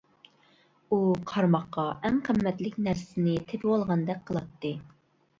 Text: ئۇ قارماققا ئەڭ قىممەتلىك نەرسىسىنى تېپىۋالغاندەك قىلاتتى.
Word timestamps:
ئۇ 0.95 0.97
قارماققا 1.31 1.83
ئەڭ 2.07 2.17
قىممەتلىك 2.29 2.79
نەرسىسىنى 2.87 3.35
تېپىۋالغاندەك 3.51 4.23
قىلاتتى. 4.31 4.73